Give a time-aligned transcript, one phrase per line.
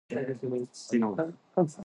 [0.09, 1.33] 桜が咲いたね